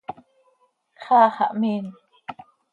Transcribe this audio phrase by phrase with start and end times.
[1.03, 1.85] ¡Xaa xah mhiin!